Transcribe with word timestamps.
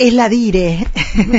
es 0.00 0.14
la 0.14 0.30
dire, 0.30 0.86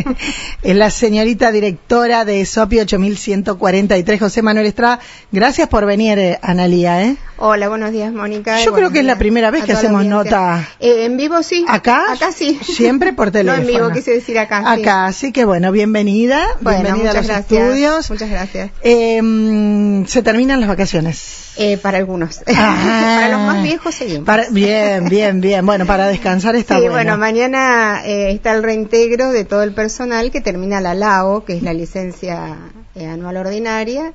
es 0.62 0.76
la 0.76 0.92
señorita 0.92 1.52
directora 1.52 2.26
de 2.26 2.46
SOPI 2.46 2.82
8143, 2.82 4.20
José 4.20 4.44
Manuel 4.44 4.68
Estrada. 4.68 5.00
Gracias 5.32 5.68
por 5.68 5.88
venir, 5.88 6.20
eh, 6.20 6.40
Analía. 6.44 7.02
¿eh? 7.02 7.18
Hola, 7.38 7.70
buenos 7.70 7.92
días, 7.92 8.14
Mónica. 8.14 8.64
Yo 8.64 8.72
creo 8.74 8.92
que 8.92 9.00
es 9.00 9.06
la 9.06 9.18
primera 9.18 9.50
vez 9.50 9.64
que 9.64 9.72
hacemos 9.72 10.06
nota. 10.06 10.70
Eh, 10.80 11.06
en 11.06 11.18
vivo 11.18 11.42
sí. 11.42 11.66
¿Acá? 11.68 12.12
Acá 12.12 12.32
sí. 12.32 12.60
Siempre 12.62 13.14
por 13.14 13.32
teléfono. 13.32 13.42
No 13.64 13.68
en 13.68 13.76
vivo, 13.76 13.92
quise 13.92 14.12
decir 14.12 14.38
acá. 14.38 14.72
Acá, 14.72 15.08
así 15.08 15.32
que 15.32 15.44
bueno, 15.44 15.72
bienvenida. 15.72 16.46
bienvenida 16.60 17.12
a 17.12 17.14
los 17.16 17.30
estudios. 17.30 18.12
Muchas 18.12 18.30
gracias. 18.30 18.70
Eh, 18.84 20.04
se 20.06 20.22
terminan 20.22 20.60
las 20.60 20.70
vacaciones. 20.70 21.42
Eh, 21.58 21.78
para 21.78 21.98
algunos. 21.98 22.42
Ah. 22.64 23.18
para 23.22 23.30
los 23.30 23.42
más 23.42 23.64
viejos 23.64 23.96
seguimos. 23.96 24.28
bien, 24.52 25.06
bien, 25.10 25.42
bien. 25.42 25.66
Bueno, 25.66 25.86
para 25.86 26.08
descansar 26.08 26.56
está 26.56 26.80
sí, 26.80 26.88
bueno. 26.90 27.18
mañana 27.18 28.02
eh, 28.06 28.32
está 28.52 28.58
el 28.58 28.64
reintegro 28.64 29.32
de 29.32 29.46
todo 29.46 29.64
el 29.64 29.74
personal 29.74 30.30
que 30.30 30.42
termina 30.42 30.82
la 30.82 30.94
LAO, 30.94 31.46
que 31.46 31.54
es 31.54 31.64
la 31.64 31.74
licencia 31.74 32.58
eh, 32.96 33.06
anual 33.06 33.38
ordinaria. 33.38 34.14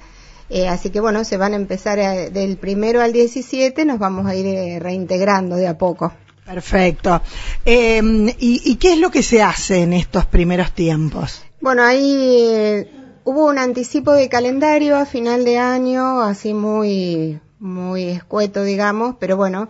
así 0.69 0.91
que 0.91 1.01
bueno, 1.01 1.25
se 1.25 1.39
van 1.39 1.55
a 1.55 1.57
empezar 1.57 1.99
del 2.31 2.59
primero 2.59 3.01
al 3.01 3.13
17, 3.13 3.85
nos 3.87 3.99
vamos 3.99 4.27
a 4.27 4.35
ir 4.35 4.83
reintegrando 4.83 5.57
de 5.57 5.69
a 5.69 5.79
poco. 5.79 6.13
Perfecto. 6.45 7.23
Em, 7.65 8.29
¿y, 8.29 8.61
¿Y 8.65 8.77
qué 8.77 8.93
es 8.93 8.99
lo 8.99 9.11
que 9.11 9.23
se 9.23 9.43
hace 9.43 9.83
en 9.83 9.93
estos 9.95 10.27
primeros 10.27 10.73
tiempos? 10.73 11.43
Bueno, 11.61 11.83
ahí 11.83 12.87
hubo 13.25 13.47
un 13.47 13.59
anticipo 13.59 14.13
de 14.13 14.29
calendario 14.29 14.97
a 14.97 15.07
final 15.07 15.45
de 15.45 15.59
año, 15.59 16.21
así 16.21 16.53
muy, 16.53 17.41
muy 17.59 18.05
escueto, 18.05 18.63
digamos, 18.63 19.17
pero 19.19 19.37
bueno, 19.37 19.69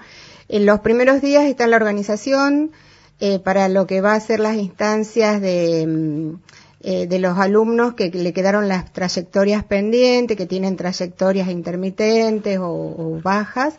en 0.48 0.66
los 0.66 0.80
primeros 0.80 1.23
días 1.23 1.45
está 1.45 1.66
la 1.68 1.76
organización 1.76 2.73
eh, 3.20 3.38
para 3.38 3.68
lo 3.68 3.86
que 3.86 4.00
va 4.00 4.14
a 4.14 4.20
ser 4.20 4.40
las 4.40 4.56
instancias 4.56 5.40
de, 5.40 5.86
mm, 5.86 6.34
eh, 6.82 7.06
de 7.06 7.18
los 7.18 7.38
alumnos 7.38 7.94
que 7.94 8.10
le 8.10 8.32
quedaron 8.32 8.68
las 8.68 8.92
trayectorias 8.92 9.64
pendientes, 9.64 10.36
que 10.36 10.46
tienen 10.46 10.76
trayectorias 10.76 11.48
intermitentes 11.48 12.58
o, 12.60 13.20
bajas. 13.23 13.74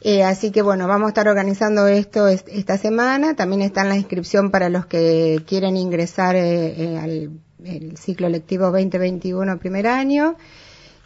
Eh, 0.00 0.24
así 0.24 0.50
que 0.50 0.62
bueno, 0.62 0.88
vamos 0.88 1.06
a 1.06 1.08
estar 1.10 1.28
organizando 1.28 1.86
esto 1.86 2.28
esta 2.28 2.76
semana. 2.78 3.34
También 3.34 3.62
está 3.62 3.82
en 3.82 3.88
la 3.90 3.96
inscripción 3.96 4.50
para 4.50 4.68
los 4.68 4.86
que 4.86 5.42
quieren 5.46 5.76
ingresar 5.76 6.36
al 6.36 7.30
el 7.64 7.96
ciclo 7.96 8.28
lectivo 8.28 8.66
2021 8.66 9.58
primer 9.58 9.86
año. 9.86 10.36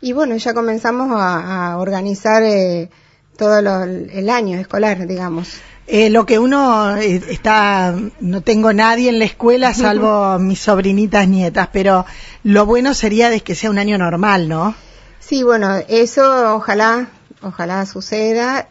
Y 0.01 0.13
bueno, 0.13 0.37
ya 0.37 0.55
comenzamos 0.55 1.09
a, 1.13 1.77
organizar 1.79 2.43
eh, 2.43 2.91
todo 3.37 3.59
el 3.59 4.31
año 4.31 4.59
escolar, 4.59 5.07
digamos. 5.07 5.61
Eh, 5.87 6.11
lo 6.11 6.27
que 6.27 6.39
uno 6.39 6.97
eh, 6.97 7.23
está, 7.29 7.95
no 8.21 8.41
tengo 8.41 8.73
nadie 8.73 9.09
en 9.09 9.19
la 9.19 9.25
escuela 9.25 9.73
salvo 9.75 10.39
mis 10.39 10.61
sobrinitas 10.61 11.29
nietas, 11.29 11.69
pero 11.73 12.05
lo 12.43 12.67
bueno 12.67 12.95
sería 12.95 13.31
de 13.31 13.41
que 13.41 13.55
sea 13.55 13.71
un 13.71 13.79
año 13.79 13.99
normal, 13.99 14.49
¿no? 14.49 14.75
Sí, 15.21 15.43
bueno, 15.43 15.77
eso 15.89 16.55
ojalá, 16.57 17.09
ojalá 17.43 17.85
suceda. 17.87 18.69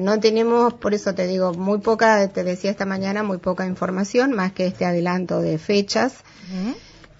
no 0.00 0.20
tenemos, 0.20 0.74
por 0.74 0.94
eso 0.94 1.14
te 1.14 1.26
digo, 1.26 1.52
muy 1.52 1.78
poca, 1.78 2.28
te 2.28 2.44
decía 2.44 2.70
esta 2.70 2.86
mañana, 2.86 3.22
muy 3.22 3.38
poca 3.38 3.66
información, 3.66 4.32
más 4.32 4.52
que 4.52 4.66
este 4.66 4.84
adelanto 4.84 5.40
de 5.40 5.58
fechas 5.58 6.14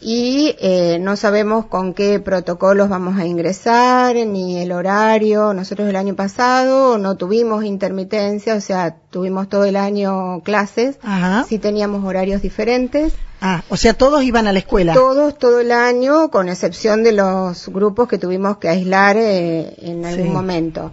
y 0.05 0.57
eh, 0.59 0.99
no 1.01 1.15
sabemos 1.15 1.67
con 1.67 1.95
qué 1.95 2.19
protocolos 2.19 2.89
vamos 2.89 3.19
a 3.19 3.25
ingresar, 3.25 4.17
ni 4.17 4.59
el 4.59 4.73
horario. 4.73 5.55
Nosotros 5.55 5.89
el 5.89 5.95
año 5.95 6.17
pasado 6.17 6.99
no 6.99 7.17
tuvimos 7.17 7.65
intermitencia, 7.65 8.57
o 8.57 8.61
sea, 8.61 8.97
tuvimos 9.11 9.49
todo 9.49 9.65
el 9.65 9.77
año 9.77 10.41
clases, 10.41 10.99
sí 11.47 11.59
teníamos 11.59 12.05
horarios 12.05 12.43
diferentes. 12.43 13.15
Ah, 13.41 13.63
o 13.69 13.77
sea, 13.77 13.95
todos 13.95 14.25
iban 14.25 14.49
a 14.49 14.53
la 14.53 14.59
escuela. 14.59 14.93
Todos, 14.93 15.39
todo 15.39 15.61
el 15.61 15.71
año, 15.71 16.31
con 16.31 16.49
excepción 16.49 17.05
de 17.05 17.13
los 17.13 17.69
grupos 17.69 18.09
que 18.09 18.19
tuvimos 18.19 18.59
que 18.59 18.69
aislar 18.69 19.17
eh, 19.17 19.75
en 19.83 20.05
algún 20.05 20.33
momento. 20.33 20.91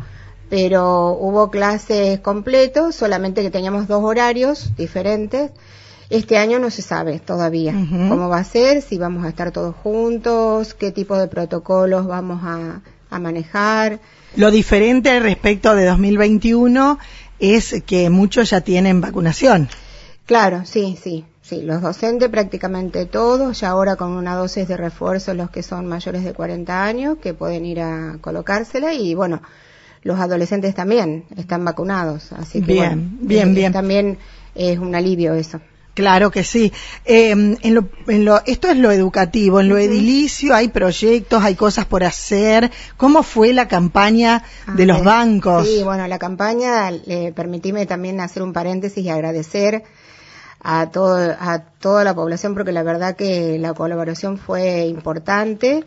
Pero 0.49 1.17
hubo 1.19 1.49
clases 1.49 2.19
completos, 2.19 2.95
solamente 2.95 3.41
que 3.41 3.51
teníamos 3.51 3.87
dos 3.87 4.03
horarios 4.03 4.75
diferentes. 4.75 5.51
Este 6.09 6.39
año 6.39 6.57
no 6.57 6.71
se 6.71 6.81
sabe 6.81 7.19
todavía 7.19 7.71
cómo 7.71 8.29
va 8.29 8.39
a 8.39 8.43
ser, 8.43 8.81
si 8.81 8.97
vamos 8.97 9.25
a 9.25 9.29
estar 9.29 9.51
todos 9.51 9.75
juntos, 9.75 10.73
qué 10.73 10.91
tipo 10.91 11.15
de 11.17 11.27
protocolos 11.27 12.07
vamos 12.07 12.41
a, 12.43 12.81
manejar. 13.19 13.99
Lo 14.35 14.49
diferente 14.51 15.19
respecto 15.19 15.75
de 15.75 15.85
2021 15.85 16.97
es 17.39 17.83
que 17.85 18.09
muchos 18.09 18.49
ya 18.49 18.61
tienen 18.61 19.01
vacunación. 19.01 19.67
Claro, 20.25 20.63
sí, 20.65 20.97
sí, 21.01 21.25
sí. 21.41 21.61
Los 21.61 21.81
docentes 21.81 22.29
prácticamente 22.29 23.05
todos, 23.05 23.59
ya 23.59 23.69
ahora 23.69 23.95
con 23.95 24.11
una 24.11 24.35
dosis 24.35 24.67
de 24.67 24.77
refuerzo 24.77 25.33
los 25.33 25.49
que 25.49 25.63
son 25.63 25.87
mayores 25.87 26.23
de 26.23 26.33
40 26.33 26.83
años, 26.83 27.17
que 27.21 27.33
pueden 27.33 27.65
ir 27.65 27.81
a 27.81 28.17
colocársela 28.21 28.93
y 28.93 29.15
bueno, 29.15 29.41
los 30.03 30.19
adolescentes 30.19 30.73
también 30.73 31.25
están 31.35 31.65
vacunados. 31.65 32.31
Así 32.33 32.61
que 32.61 32.73
bien, 32.73 33.17
bien, 33.21 33.53
bien. 33.53 33.73
También 33.73 34.17
es 34.55 34.77
un 34.79 34.95
alivio 34.95 35.33
eso. 35.33 35.59
Claro 35.99 36.31
que 36.31 36.45
sí. 36.45 36.71
Eh, 37.03 37.31
en 37.31 37.75
lo, 37.75 37.89
en 38.07 38.23
lo, 38.23 38.41
esto 38.45 38.69
es 38.69 38.77
lo 38.77 38.89
educativo, 38.89 39.59
en 39.59 39.67
lo 39.67 39.77
edilicio 39.77 40.55
hay 40.55 40.69
proyectos, 40.69 41.43
hay 41.43 41.55
cosas 41.55 41.83
por 41.87 42.05
hacer. 42.05 42.71
¿Cómo 42.95 43.21
fue 43.21 43.51
la 43.51 43.67
campaña 43.67 44.45
de 44.77 44.85
los 44.85 45.03
bancos? 45.03 45.67
Sí, 45.67 45.83
bueno, 45.83 46.07
la 46.07 46.17
campaña, 46.17 46.89
eh, 46.89 47.33
permitime 47.35 47.85
también 47.85 48.21
hacer 48.21 48.43
un 48.43 48.53
paréntesis 48.53 49.03
y 49.03 49.09
agradecer 49.09 49.83
a, 50.61 50.89
todo, 50.89 51.35
a 51.37 51.63
toda 51.81 52.05
la 52.05 52.15
población 52.15 52.53
porque 52.53 52.71
la 52.71 52.83
verdad 52.83 53.17
que 53.17 53.59
la 53.59 53.73
colaboración 53.73 54.37
fue 54.37 54.85
importante. 54.85 55.83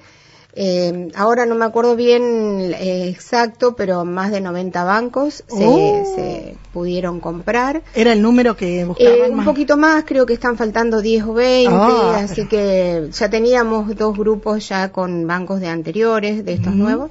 Eh, 0.54 1.08
ahora 1.14 1.46
no 1.46 1.54
me 1.54 1.64
acuerdo 1.64 1.96
bien 1.96 2.74
eh, 2.78 3.08
exacto, 3.08 3.74
pero 3.74 4.04
más 4.04 4.30
de 4.30 4.42
90 4.42 4.84
bancos 4.84 5.44
se, 5.46 5.66
oh. 5.66 6.14
se, 6.14 6.56
pudieron 6.74 7.20
comprar. 7.20 7.82
¿Era 7.94 8.12
el 8.12 8.20
número 8.20 8.54
que 8.54 8.84
buscaban? 8.84 9.12
Eh, 9.14 9.30
un 9.30 9.44
poquito 9.46 9.78
más, 9.78 10.04
creo 10.04 10.26
que 10.26 10.34
están 10.34 10.58
faltando 10.58 11.00
10 11.00 11.24
o 11.24 11.32
20, 11.32 11.74
ah, 11.74 12.20
así 12.22 12.46
que 12.46 13.08
ya 13.10 13.30
teníamos 13.30 13.96
dos 13.96 14.16
grupos 14.16 14.68
ya 14.68 14.90
con 14.92 15.26
bancos 15.26 15.60
de 15.60 15.68
anteriores, 15.68 16.44
de 16.44 16.52
estos 16.52 16.74
nuevos. 16.74 17.10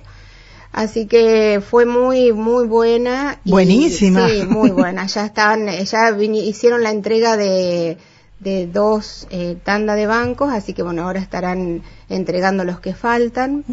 Así 0.72 1.06
que 1.06 1.62
fue 1.68 1.86
muy, 1.86 2.32
muy 2.32 2.66
buena. 2.66 3.40
Buenísima. 3.44 4.30
Sí, 4.30 4.46
muy 4.46 4.70
buena. 4.70 5.06
Ya 5.08 5.26
estaban, 5.26 5.68
ya 5.68 6.18
hicieron 6.22 6.84
la 6.84 6.92
entrega 6.92 7.36
de 7.36 7.98
de 8.42 8.68
dos 8.68 9.28
eh, 9.30 9.58
tandas 9.64 9.96
de 9.96 10.08
bancos, 10.08 10.52
así 10.52 10.74
que 10.74 10.84
bueno, 10.84 11.04
ahora 11.04 11.20
estarán 11.20 11.84
entregando 12.10 12.64
los 12.64 12.80
que 12.80 12.94
faltan. 12.94 13.64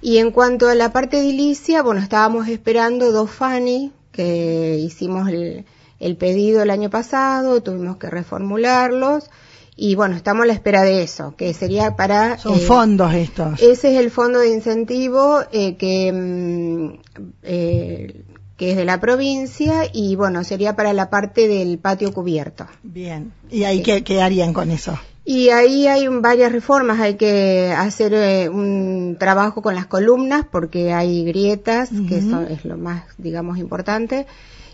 Y 0.00 0.18
en 0.18 0.30
cuanto 0.30 0.68
a 0.68 0.74
la 0.74 0.92
parte 0.92 1.18
edilicia, 1.18 1.82
bueno, 1.82 2.00
estábamos 2.00 2.48
esperando 2.48 3.10
dos 3.12 3.30
FANI, 3.30 3.92
que 4.12 4.78
hicimos 4.78 5.28
el, 5.28 5.64
el 5.98 6.16
pedido 6.16 6.62
el 6.62 6.70
año 6.70 6.90
pasado, 6.90 7.62
tuvimos 7.62 7.96
que 7.96 8.10
reformularlos. 8.10 9.30
Y 9.76 9.96
bueno, 9.96 10.14
estamos 10.14 10.44
a 10.44 10.46
la 10.46 10.52
espera 10.52 10.82
de 10.82 11.02
eso, 11.02 11.34
que 11.36 11.52
sería 11.52 11.96
para... 11.96 12.38
Son 12.38 12.54
eh, 12.54 12.60
fondos 12.60 13.12
estos. 13.14 13.60
Ese 13.60 13.94
es 13.94 14.00
el 14.00 14.10
fondo 14.10 14.38
de 14.38 14.50
incentivo 14.50 15.40
eh, 15.50 15.76
que 15.76 16.12
mm, 16.12 17.00
eh, 17.42 18.24
que 18.56 18.70
es 18.70 18.76
de 18.76 18.84
la 18.84 19.00
provincia 19.00 19.82
y 19.92 20.16
bueno, 20.16 20.44
sería 20.44 20.76
para 20.76 20.92
la 20.92 21.10
parte 21.10 21.48
del 21.48 21.78
patio 21.78 22.12
cubierto. 22.12 22.66
Bien, 22.82 23.32
¿y 23.50 23.64
ahí 23.64 23.82
qué, 23.82 24.22
harían 24.22 24.52
con 24.52 24.70
eso? 24.70 24.98
Y 25.24 25.48
ahí 25.48 25.86
hay 25.86 26.06
varias 26.08 26.52
reformas, 26.52 27.00
hay 27.00 27.14
que 27.14 27.74
hacer 27.76 28.12
eh, 28.14 28.48
un 28.50 29.16
trabajo 29.18 29.62
con 29.62 29.74
las 29.74 29.86
columnas 29.86 30.44
porque 30.50 30.92
hay 30.92 31.24
grietas, 31.24 31.88
que 32.08 32.20
son, 32.20 32.46
es 32.48 32.64
lo 32.64 32.76
más, 32.76 33.04
digamos, 33.16 33.58
importante 33.58 34.26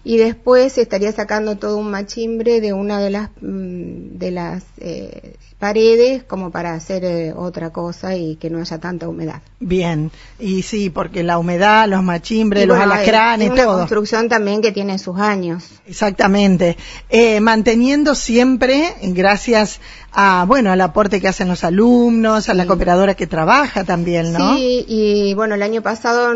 y 0.04 0.16
después 0.16 0.78
estaría 0.78 1.12
sacando 1.12 1.56
todo 1.56 1.76
un 1.76 1.90
machimbre 1.90 2.60
de 2.60 2.72
una 2.72 3.00
de 3.00 3.10
las 3.10 3.30
mm, 3.40 4.18
de 4.18 4.30
las 4.30 4.64
eh, 4.78 5.34
paredes 5.58 6.24
como 6.24 6.50
para 6.50 6.72
hacer 6.72 7.04
eh, 7.04 7.32
otra 7.36 7.70
cosa 7.70 8.16
y 8.16 8.36
que 8.36 8.48
no 8.48 8.60
haya 8.60 8.78
tanta 8.78 9.08
humedad. 9.08 9.42
Bien, 9.60 10.10
y 10.38 10.62
sí, 10.62 10.88
porque 10.88 11.22
la 11.22 11.36
humedad, 11.36 11.86
los 11.86 12.02
machimbres, 12.02 12.66
los 12.66 12.78
alacranes, 12.78 13.48
es 13.48 13.52
una 13.52 13.66
construcción 13.66 14.30
también 14.30 14.62
que 14.62 14.72
tiene 14.72 14.98
sus 14.98 15.18
años. 15.18 15.64
Exactamente. 15.86 16.78
Eh, 17.10 17.40
manteniendo 17.40 18.14
siempre, 18.14 18.94
gracias 19.02 19.80
a, 20.12 20.44
bueno, 20.46 20.72
al 20.72 20.80
aporte 20.80 21.20
que 21.20 21.28
hacen 21.28 21.48
los 21.48 21.64
alumnos, 21.64 22.48
a 22.48 22.54
la 22.54 22.66
cooperadora 22.66 23.14
que 23.14 23.26
trabaja 23.26 23.84
también, 23.84 24.32
¿no? 24.32 24.56
Sí, 24.56 24.84
y 24.88 25.34
bueno, 25.34 25.54
el 25.54 25.62
año 25.62 25.82
pasado 25.82 26.32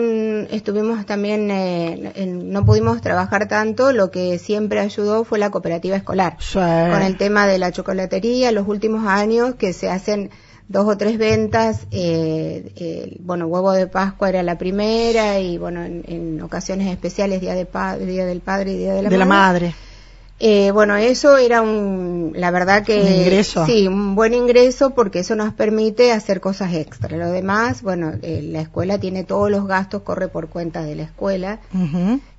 estuvimos 0.50 1.04
también, 1.06 1.50
eh, 1.50 2.26
no 2.26 2.64
pudimos 2.64 3.00
trabajar 3.00 3.48
tanto, 3.48 3.92
lo 3.92 4.10
que 4.10 4.38
siempre 4.38 4.80
ayudó 4.80 5.24
fue 5.24 5.38
la 5.38 5.50
cooperativa 5.50 5.96
escolar. 5.96 6.36
Con 6.52 7.02
el 7.02 7.16
tema 7.16 7.46
de 7.46 7.58
la 7.58 7.72
chocolatería, 7.72 8.52
los 8.52 8.68
últimos 8.68 9.06
años 9.06 9.56
que 9.56 9.72
se 9.72 9.90
hacen 9.90 10.30
dos 10.68 10.86
o 10.86 10.96
tres 10.96 11.18
ventas, 11.18 11.86
eh, 11.90 12.72
eh, 12.76 13.16
bueno, 13.20 13.46
huevo 13.46 13.72
de 13.72 13.86
Pascua 13.86 14.28
era 14.28 14.42
la 14.42 14.56
primera 14.56 15.38
y 15.40 15.58
bueno, 15.58 15.82
en, 15.84 16.40
ocasiones 16.42 16.90
especiales, 16.90 17.40
Día, 17.40 17.54
de 17.54 17.66
Día 18.06 18.24
del 18.24 18.40
Padre 18.40 18.72
y 18.72 18.78
Día 18.78 18.94
de 18.94 19.02
la 19.02 19.10
de 19.10 19.18
Madre. 19.18 19.18
La 19.18 19.24
madre 19.26 19.74
Eh, 20.40 20.72
bueno, 20.72 20.96
eso 20.96 21.36
era 21.38 21.62
un, 21.62 22.32
la 22.34 22.50
verdad 22.50 22.84
que... 22.84 23.00
Un 23.00 23.14
ingreso. 23.14 23.64
Sí, 23.66 23.86
un 23.86 24.14
buen 24.16 24.34
ingreso 24.34 24.90
porque 24.90 25.20
eso 25.20 25.36
nos 25.36 25.54
permite 25.54 26.10
hacer 26.12 26.40
cosas 26.40 26.75
extra. 26.75 27.16
Lo 27.16 27.31
demás, 27.31 27.82
bueno, 27.82 28.12
eh, 28.20 28.40
la 28.42 28.60
escuela 28.60 28.98
tiene 28.98 29.22
todos 29.25 29.48
los 29.50 29.66
gastos, 29.66 30.02
corre 30.02 30.26
por 30.28 30.48
cuenta 30.48 30.82
de 30.82 30.96
la 30.96 31.04
escuela. 31.04 31.60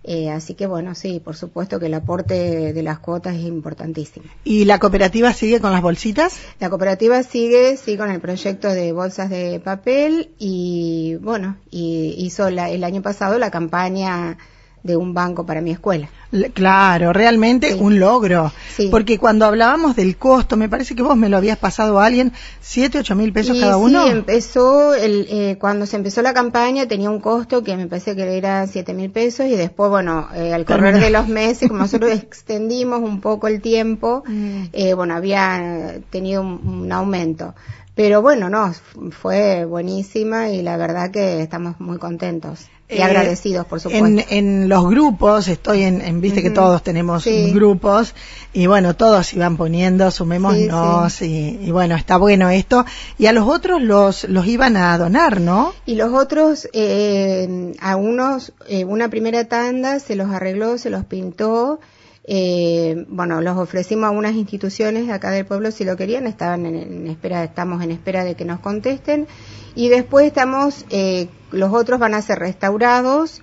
Eh, 0.04 0.30
así 0.30 0.54
que 0.54 0.68
bueno, 0.68 0.94
sí, 0.94 1.20
por 1.24 1.36
supuesto 1.36 1.80
que 1.80 1.88
el 1.88 1.94
aporte 1.96 2.74
de 2.74 2.84
las 2.84 3.00
cuotas 3.00 3.36
es 3.38 3.44
importantísimo. 3.46 4.26
¿Y 4.44 4.66
la 4.66 4.78
cooperativa 4.78 5.34
sigue 5.34 5.60
con 5.62 5.72
las 5.72 5.82
bolsitas? 5.82 6.38
La 6.60 6.70
cooperativa 6.70 7.24
sigue, 7.24 7.76
sí, 7.78 7.98
con 7.98 8.12
el 8.12 8.20
proyecto 8.20 8.68
de 8.70 8.92
bolsas 8.92 9.30
de 9.32 9.60
papel 9.64 10.30
y 10.38 11.16
bueno, 11.22 11.58
y 11.72 12.14
hizo 12.20 12.52
la- 12.52 12.70
el 12.70 12.84
año 12.84 13.02
pasado 13.02 13.40
la 13.40 13.50
campaña 13.50 14.38
de 14.86 14.96
un 14.96 15.14
banco 15.16 15.46
para 15.46 15.62
mi 15.62 15.72
escuela. 15.72 16.08
Claro, 16.54 17.12
realmente 17.14 17.74
Sí. 17.74 17.78
un 17.80 18.00
logro. 18.00 18.52
Sí. 18.76 18.90
Porque 18.92 19.18
cuando 19.18 19.46
hablábamos 19.46 19.96
del 19.96 20.16
costo, 20.18 20.58
me 20.58 20.70
parece 20.70 20.94
que 20.96 21.02
vos 21.02 21.16
me 21.18 21.28
lo 21.30 21.38
habías 21.38 21.58
pasado 21.58 22.00
a 22.00 22.06
alguien, 22.06 22.34
siete, 22.62 23.00
ocho 23.00 23.16
mil 23.16 23.34
pesos 23.34 23.58
Y 23.58 23.62
cada 23.62 23.76
sí, 23.76 23.82
uno. 23.82 24.06
empezó, 24.08 24.94
el, 24.94 25.26
eh, 25.30 25.58
cuando 25.60 25.86
se 25.86 25.96
empezó 25.96 26.22
la 26.22 26.34
campaña 26.34 26.88
tenía 26.88 27.10
un 27.10 27.20
costo 27.20 27.64
que 27.64 27.76
me 27.78 27.88
parece 27.88 28.16
que 28.16 28.38
era 28.38 28.68
siete 28.68 28.94
mil 28.94 29.10
pesos 29.12 29.48
y 29.48 29.56
después, 29.56 29.90
bueno, 29.90 30.28
eh, 30.36 30.54
al 30.54 30.66
correr 30.66 30.94
Terminó. 30.94 31.06
de 31.06 31.12
los 31.12 31.28
meses, 31.28 31.68
como 31.70 31.82
nosotros 31.82 32.12
extendimos 32.12 33.02
un 33.02 33.22
poco 33.22 33.48
el 33.48 33.62
tiempo, 33.62 34.24
Mm. 34.28 34.64
eh, 34.74 34.94
bueno, 34.94 35.16
había 35.16 35.96
tenido 36.12 36.42
un, 36.42 36.62
un 36.84 36.92
aumento. 36.92 37.56
Pero 37.96 38.22
bueno, 38.22 38.50
no, 38.50 38.74
fue 39.12 39.66
buenísima 39.66 40.50
y 40.50 40.62
la 40.62 40.76
verdad 40.78 41.12
que 41.12 41.42
estamos 41.42 41.80
muy 41.80 41.98
contentos 41.98 42.66
y 42.88 42.98
Eh, 42.98 43.04
agradecidos, 43.04 43.66
por 43.66 43.80
supuesto. 43.80 44.06
En, 44.06 44.24
en 44.30 44.70
los 44.70 44.88
grupos, 44.88 45.48
estoy 45.48 45.84
en, 45.84 46.02
en 46.02 46.22
viste 46.22 46.44
que 46.44 46.52
todos 46.52 46.84
tenemos 46.84 47.24
Sí. 47.24 47.52
grupos, 47.54 48.14
y 48.54 48.68
bueno, 48.68 48.96
todos 48.96 49.34
iban 49.34 49.58
poniendo, 49.58 50.12
sumémonos, 50.12 51.14
Sí, 51.14 51.58
Y, 51.62 51.68
y 51.68 51.72
bueno, 51.72 51.96
está 51.96 52.18
bueno 52.18 52.50
esto. 52.50 52.86
Y 53.18 53.26
a 53.28 53.32
los 53.32 53.48
otros 53.48 53.82
los, 53.82 54.26
los 54.26 54.46
iban 54.46 54.76
a 54.78 54.98
donar, 54.98 55.40
¿no? 55.42 55.74
Y 55.86 55.96
los 55.96 56.14
otros, 56.14 56.68
eh, 56.74 57.74
a 57.80 57.96
unos, 57.96 58.54
eh, 58.68 58.86
una 58.86 59.10
primera 59.10 59.46
tanda 59.46 60.00
se 60.00 60.16
los 60.16 60.30
arregló, 60.30 60.78
se 60.78 60.90
los 60.90 61.06
pintó. 61.06 61.80
Eh, 62.28 63.06
bueno, 63.08 63.42
los 63.42 63.58
ofrecimos 63.58 64.06
a 64.06 64.12
unas 64.12 64.34
instituciones 64.34 65.06
de 65.08 65.14
acá 65.14 65.30
del 65.32 65.46
pueblo 65.46 65.72
si 65.72 65.86
lo 65.86 65.96
querían, 65.96 66.26
estaban 66.26 66.66
en, 66.66 66.76
en 66.76 67.08
espera, 67.08 67.44
estamos 67.44 67.84
en 67.84 67.92
espera 67.92 68.24
de 68.24 68.36
que 68.36 68.46
nos 68.46 68.60
contesten. 68.60 69.28
Y 69.76 69.90
después 69.90 70.26
estamos, 70.26 70.86
eh, 70.90 71.28
los 71.52 71.74
otros 71.74 72.00
van 72.00 72.16
a 72.16 72.22
ser 72.22 72.40
restaurados 72.40 73.42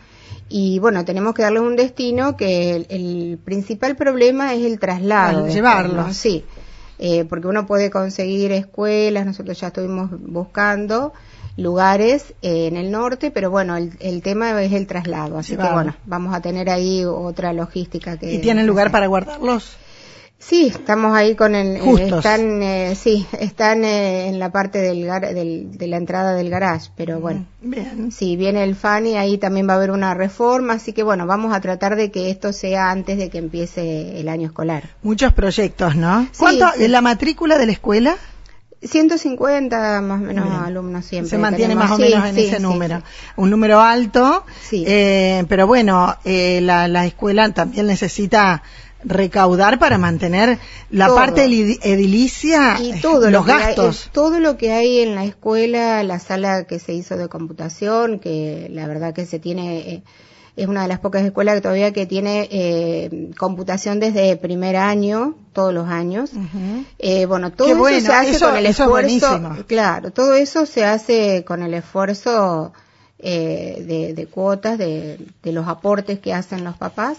y 0.48 0.78
bueno, 0.80 1.04
tenemos 1.04 1.34
que 1.34 1.42
darles 1.42 1.62
un 1.62 1.76
destino 1.76 2.36
que 2.36 2.74
el, 2.74 2.86
el 2.90 3.38
principal 3.38 3.96
problema 3.96 4.52
es 4.54 4.64
el 4.64 4.78
traslado. 4.78 5.44
Al 5.44 5.52
llevarlos. 5.52 6.16
Sí, 6.16 6.44
eh, 7.04 7.24
porque 7.24 7.48
uno 7.48 7.66
puede 7.66 7.90
conseguir 7.90 8.52
escuelas, 8.52 9.26
nosotros 9.26 9.58
ya 9.58 9.66
estuvimos 9.66 10.08
buscando 10.20 11.12
lugares 11.56 12.32
eh, 12.42 12.68
en 12.68 12.76
el 12.76 12.92
norte, 12.92 13.32
pero 13.32 13.50
bueno, 13.50 13.76
el, 13.76 13.92
el 13.98 14.22
tema 14.22 14.62
es 14.62 14.72
el 14.72 14.86
traslado, 14.86 15.36
así 15.36 15.56
que 15.56 15.68
bueno, 15.68 15.96
vamos 16.06 16.32
a 16.32 16.40
tener 16.40 16.70
ahí 16.70 17.04
otra 17.04 17.52
logística 17.52 18.16
que... 18.18 18.32
¿Y 18.32 18.38
tienen 18.38 18.68
lugar 18.68 18.92
para 18.92 19.08
guardarlos? 19.08 19.76
Sí, 20.44 20.66
estamos 20.74 21.16
ahí 21.16 21.36
con 21.36 21.54
el... 21.54 21.76
eh, 21.76 21.80
Justos. 21.80 22.24
están, 22.24 22.62
eh, 22.62 22.96
sí, 22.96 23.24
están 23.38 23.84
eh, 23.84 24.26
en 24.26 24.40
la 24.40 24.50
parte 24.50 24.78
del, 24.80 25.06
gar- 25.06 25.32
del- 25.32 25.78
de 25.78 25.86
la 25.86 25.96
entrada 25.98 26.34
del 26.34 26.50
garage, 26.50 26.90
pero 26.96 27.20
bueno. 27.20 27.46
Bien. 27.60 28.10
Si 28.10 28.34
viene 28.36 28.64
el 28.64 28.74
FANI, 28.74 29.16
ahí 29.16 29.38
también 29.38 29.68
va 29.68 29.74
a 29.74 29.76
haber 29.76 29.92
una 29.92 30.14
reforma, 30.14 30.74
así 30.74 30.92
que 30.92 31.04
bueno, 31.04 31.26
vamos 31.26 31.54
a 31.54 31.60
tratar 31.60 31.94
de 31.94 32.10
que 32.10 32.28
esto 32.28 32.52
sea 32.52 32.90
antes 32.90 33.18
de 33.18 33.30
que 33.30 33.38
empiece 33.38 34.18
el 34.18 34.28
año 34.28 34.46
escolar. 34.48 34.90
Muchos 35.04 35.32
proyectos, 35.32 35.94
¿no? 35.94 36.22
Sí, 36.32 36.38
¿Cuánto, 36.38 36.66
sí. 36.76 36.88
la 36.88 37.00
matrícula 37.00 37.56
de 37.56 37.66
la 37.66 37.72
escuela? 37.72 38.16
150 38.82 40.00
más 40.00 40.20
o 40.20 40.24
menos 40.24 40.44
Bien. 40.44 40.56
alumnos 40.64 41.04
siempre. 41.04 41.30
Se 41.30 41.38
mantiene 41.38 41.74
tenemos. 41.74 41.90
más 41.90 41.98
o 42.00 42.02
Sí, 42.02 42.10
menos 42.10 42.28
en 42.28 42.34
sí, 42.34 42.40
ese 42.46 42.56
sí, 42.56 42.62
número. 42.62 42.98
sí. 42.98 43.04
Un 43.36 43.50
número 43.50 43.80
alto, 43.80 44.44
Sí. 44.68 44.84
eh, 44.86 45.44
pero 45.48 45.68
bueno, 45.68 46.16
eh, 46.24 46.60
la, 46.62 46.88
la 46.88 47.06
escuela 47.06 47.48
también 47.54 47.86
necesita 47.86 48.64
recaudar 49.04 49.78
para 49.78 49.98
mantener 49.98 50.58
la 50.90 51.06
Todo. 51.06 51.16
parte 51.16 51.46
edili- 51.46 51.78
edilicia, 51.82 52.78
y 52.80 53.00
todo 53.00 53.30
los 53.30 53.46
lo 53.46 53.52
hay- 53.54 53.60
gastos. 53.74 54.06
eh, 54.06 54.10
todo 54.12 54.40
lo 54.40 54.56
que 54.56 54.72
hay 54.72 55.00
en 55.00 55.14
la 55.14 55.24
escuela, 55.24 56.02
la 56.02 56.18
sala 56.18 56.64
que 56.64 56.78
se 56.78 56.92
hizo 56.92 57.16
de 57.16 57.28
computación, 57.28 58.18
que 58.18 58.68
la 58.70 58.86
verdad 58.86 59.12
que 59.14 59.26
se 59.26 59.38
tiene, 59.38 59.78
eh, 59.78 60.02
es 60.54 60.66
una 60.68 60.82
de 60.82 60.88
las 60.88 60.98
pocas 61.00 61.22
escuelas 61.24 61.54
que 61.54 61.60
todavía 61.62 61.92
que 61.92 62.04
tiene 62.04 62.46
eh, 62.50 63.30
computación 63.38 63.98
desde 64.00 64.36
primer 64.36 64.76
año, 64.76 65.34
todos 65.54 65.72
los 65.72 65.88
años. 65.88 66.30
Eh, 66.98 67.24
bueno, 67.26 67.52
todo 67.52 67.66
Qué 67.68 67.72
eso 67.72 67.80
bueno, 67.80 68.00
se 68.06 68.12
hace 68.12 68.30
eso- 68.32 68.48
con 68.48 68.56
el 68.58 68.66
es 68.66 68.78
esfuerzo. 68.78 69.40
Claro, 69.66 70.10
todo 70.10 70.34
eso 70.34 70.66
se 70.66 70.84
hace 70.84 71.44
con 71.46 71.62
el 71.62 71.72
esfuerzo 71.74 72.72
eh, 73.24 73.84
de, 73.86 74.14
de 74.14 74.26
cuotas, 74.26 74.76
de, 74.78 75.18
de 75.42 75.52
los 75.52 75.68
aportes 75.68 76.18
que 76.18 76.34
hacen 76.34 76.64
los 76.64 76.76
papás 76.76 77.16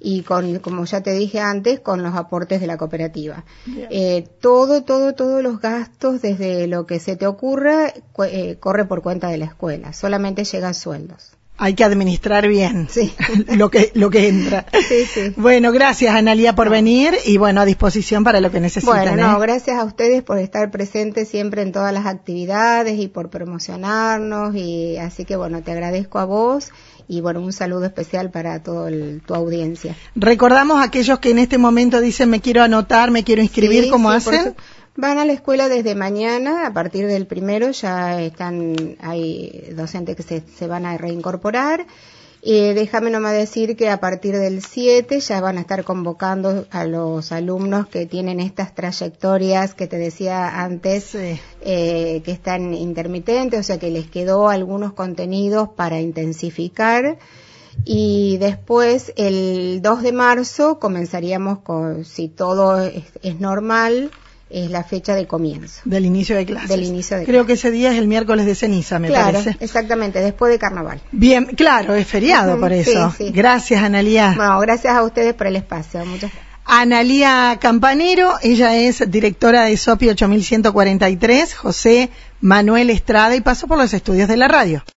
y 0.00 0.22
con, 0.22 0.58
como 0.60 0.84
ya 0.84 1.00
te 1.02 1.12
dije 1.12 1.40
antes, 1.40 1.80
con 1.80 2.02
los 2.02 2.14
aportes 2.14 2.60
de 2.60 2.66
la 2.66 2.76
cooperativa. 2.76 3.44
Eh, 3.90 4.26
todo, 4.40 4.82
todo, 4.82 5.14
todos 5.14 5.42
los 5.42 5.60
gastos, 5.60 6.22
desde 6.22 6.66
lo 6.66 6.86
que 6.86 7.00
se 7.00 7.16
te 7.16 7.26
ocurra, 7.26 7.92
cu- 8.12 8.24
eh, 8.24 8.56
corre 8.60 8.84
por 8.84 9.02
cuenta 9.02 9.28
de 9.28 9.38
la 9.38 9.46
escuela. 9.46 9.92
Solamente 9.92 10.44
llegan 10.44 10.74
sueldos. 10.74 11.32
Hay 11.60 11.74
que 11.74 11.82
administrar 11.82 12.46
bien 12.46 12.86
Sí. 12.88 13.12
lo 13.56 13.68
que 13.68 13.90
lo 13.94 14.10
que 14.10 14.28
entra. 14.28 14.64
Sí, 14.88 15.04
sí. 15.12 15.32
Bueno, 15.36 15.72
gracias 15.72 16.14
Analia 16.14 16.54
por 16.54 16.70
venir 16.70 17.14
y 17.26 17.36
bueno, 17.36 17.60
a 17.60 17.64
disposición 17.64 18.22
para 18.22 18.40
lo 18.40 18.52
que 18.52 18.60
necesiten. 18.60 18.94
Bueno, 18.94 19.16
no, 19.16 19.36
¿eh? 19.38 19.40
gracias 19.40 19.76
a 19.76 19.82
ustedes 19.82 20.22
por 20.22 20.38
estar 20.38 20.70
presentes 20.70 21.28
siempre 21.28 21.62
en 21.62 21.72
todas 21.72 21.92
las 21.92 22.06
actividades 22.06 23.00
y 23.00 23.08
por 23.08 23.28
promocionarnos 23.30 24.54
y 24.54 24.98
así 24.98 25.24
que 25.24 25.34
bueno, 25.34 25.60
te 25.62 25.72
agradezco 25.72 26.20
a 26.20 26.24
vos 26.24 26.70
y 27.08 27.22
bueno, 27.22 27.40
un 27.40 27.52
saludo 27.52 27.86
especial 27.86 28.30
para 28.30 28.62
toda 28.62 28.90
tu 29.26 29.34
audiencia. 29.34 29.96
Recordamos 30.14 30.78
a 30.78 30.84
aquellos 30.84 31.18
que 31.18 31.30
en 31.30 31.38
este 31.38 31.56
momento 31.56 32.00
dicen 32.00 32.28
me 32.28 32.40
quiero 32.40 32.62
anotar, 32.62 33.10
me 33.10 33.24
quiero 33.24 33.42
inscribir, 33.42 33.84
Sí, 33.84 33.90
¿cómo 33.90 34.10
sí, 34.10 34.16
hacen? 34.16 34.54
Van 34.94 35.18
a 35.18 35.24
la 35.24 35.32
escuela 35.32 35.68
desde 35.68 35.94
mañana, 35.94 36.66
a 36.66 36.72
partir 36.72 37.06
del 37.06 37.26
primero 37.26 37.70
ya 37.70 38.20
están, 38.20 38.96
hay 39.00 39.72
docentes 39.74 40.16
que 40.16 40.22
se, 40.22 40.42
se 40.56 40.66
van 40.66 40.84
a 40.86 40.98
reincorporar. 40.98 41.86
Eh, 42.42 42.72
déjame 42.74 43.10
nomás 43.10 43.32
decir 43.32 43.76
que 43.76 43.90
a 43.90 43.98
partir 43.98 44.36
del 44.36 44.62
7 44.62 45.18
ya 45.18 45.40
van 45.40 45.58
a 45.58 45.62
estar 45.62 45.82
convocando 45.82 46.66
a 46.70 46.84
los 46.84 47.32
alumnos 47.32 47.88
que 47.88 48.06
tienen 48.06 48.38
estas 48.38 48.74
trayectorias 48.74 49.74
que 49.74 49.88
te 49.88 49.98
decía 49.98 50.62
antes, 50.62 51.04
Sí. 51.04 51.40
eh, 51.62 52.22
que 52.24 52.30
están 52.30 52.74
intermitentes, 52.74 53.58
o 53.58 53.62
sea 53.64 53.78
que 53.78 53.90
les 53.90 54.06
quedó 54.08 54.48
algunos 54.48 54.92
contenidos 54.92 55.68
para 55.70 56.00
intensificar. 56.00 57.18
Y 57.84 58.38
después, 58.38 59.12
el 59.16 59.80
2 59.82 60.02
de 60.02 60.12
marzo, 60.12 60.78
comenzaríamos 60.78 61.60
con, 61.60 62.04
si 62.04 62.28
todo 62.28 62.80
es, 62.82 63.04
es 63.22 63.40
normal, 63.40 64.10
es 64.50 64.70
la 64.70 64.84
fecha 64.84 65.14
de 65.14 65.26
comienzo. 65.26 65.80
Del 65.84 66.06
inicio 66.06 66.36
de 66.36 66.46
clases. 66.46 66.68
Del 66.68 66.84
inicio 66.84 67.18
de 67.18 67.24
Creo 67.24 67.46
que 67.46 67.54
ese 67.54 67.70
día 67.70 67.92
es 67.92 67.98
el 67.98 68.08
miércoles 68.08 68.46
de 68.46 68.54
ceniza, 68.54 68.98
me 68.98 69.08
claro, 69.08 69.38
parece. 69.38 69.56
exactamente, 69.60 70.20
después 70.20 70.50
de 70.52 70.58
carnaval. 70.58 71.00
Bien, 71.12 71.46
claro, 71.46 71.94
es 71.94 72.06
feriado 72.06 72.58
por 72.58 72.72
eso. 72.72 73.12
sí. 73.16 73.30
Gracias, 73.30 73.82
Analia. 73.82 74.34
Bueno, 74.36 74.58
gracias 74.60 74.94
a 74.94 75.02
ustedes 75.02 75.34
por 75.34 75.46
el 75.46 75.56
espacio. 75.56 76.00
Muchas 76.04 76.30
gracias. 76.30 76.48
Analia 76.70 77.56
Campanero, 77.60 78.34
ella 78.42 78.76
es 78.76 79.10
directora 79.10 79.64
de 79.64 79.76
SOPI 79.76 80.10
8143, 80.10 81.54
José 81.54 82.10
Manuel 82.42 82.90
Estrada 82.90 83.34
y 83.34 83.40
pasó 83.40 83.66
por 83.66 83.78
los 83.78 83.94
estudios 83.94 84.28
de 84.28 84.36
la 84.36 84.48
radio. 84.48 84.84